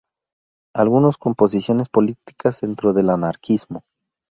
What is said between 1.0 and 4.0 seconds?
con posiciones políticas dentro del anarquismo.